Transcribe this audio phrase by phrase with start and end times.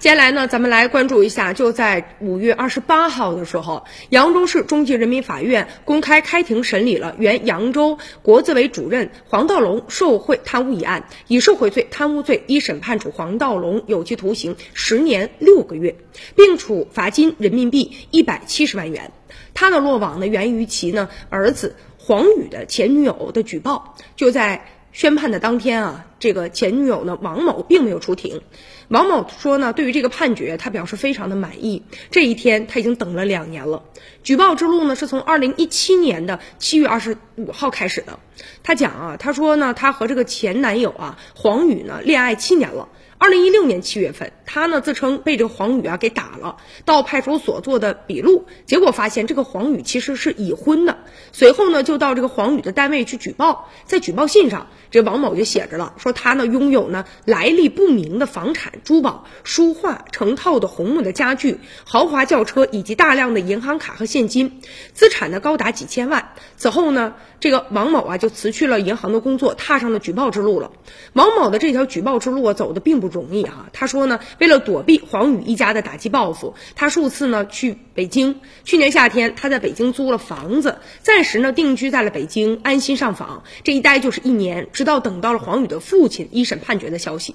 [0.00, 15.94] 接下来呢，咱们来关注一下，就在五月二十八号的时候，扬州市中级人民法院公开开庭审理了原扬州国资委主任黄道龙受贿贪污一案，以受贿罪、贪污罪，一审判处黄道龙有期徒刑十年六个月，
[16.34, 19.12] 并处罚金人民币一百七十万元。
[19.52, 23.96] 他的落网呢，源于其呢儿子黄宇的前女友的举报。
[24.16, 28.40] 就在宣判的当天啊，这个前女友呢王某并没有出庭。
[28.86, 31.82] 王某说呢，对于这个判决，他表示非常的满意。
[32.12, 33.82] 这一天他已经等了两年了。
[34.22, 38.18] 举报之路呢，是从二零一七年的七月二十五号开始的。
[38.62, 42.88] 他讲啊，他说呢，他和这个前男友啊黄宇呢恋爱七年了。
[43.18, 46.56] 二零一六年七月份，他呢自称被这个黄宇啊给打了，
[46.86, 50.96] 到派出所做的笔录，结果发现这个黄宇其实是已婚的。
[51.30, 64.62] 随后呢，就到这个黄宇的单位去举报，在举报信上，这王某就写着了，说他呢拥有呢来历不明的房产、珠宝、书画、成套的红木的家具、豪华轿车以及大量的银行卡和现金，
[64.94, 66.32] 资产呢高达几千万。
[66.56, 70.70] 此后呢，这个王某啊就辞去了银行的工作，踏上了举报之路了。
[71.12, 73.10] 王某的这条举报之路啊走的并不。
[73.10, 73.68] 容易啊！
[73.72, 78.40] 他说呢，为了躲避黄宇一家的打击报复，他数次呢去北京。
[78.62, 83.42] 去年夏天，他在北京租了房子，暂时呢定居在了北京，安心上访。
[83.64, 87.34] 这一待就是一年，直到等到了黄宇的父父亲一审判决的消息。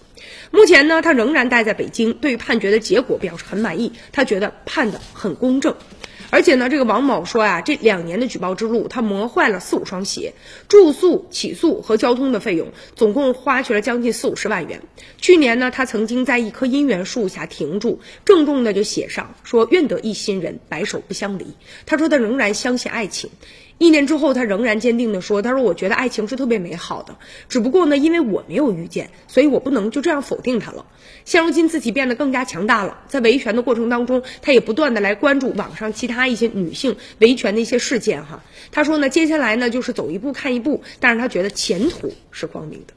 [0.50, 5.76] 目前呢，他仍然待在北京，对于判决的结果表示很满意，他觉得判的很公正。
[6.32, 10.34] 而且呢，这个王某说呀，这两年的举报之路，他磨坏了四五双鞋，
[10.68, 14.82] 住宿、起诉和交通的费用，总共花去了将近四五十万元。
[15.22, 21.46] 去年呢，他曾经在一棵姻缘树下停住，郑重的就写上说：“愿得一心人，白首不相离。”
[21.86, 23.30] 他说他仍然相信爱情。
[23.78, 27.18] 一年之后，他仍然坚定地说：“他说，我觉得爱情是特别美好的，
[27.50, 30.86] 只不过呢，因为我没有遇见，所以我不能就这样否定他了。
[31.26, 38.42] 现如今自己变得更加强大了，在维权的过程当中，他也不断的来关注网上其他一些女性维权的一些事件哈。
[38.72, 42.94] 他说呢，接下来呢就是走一步看一步，但是他觉得前途是光明的。”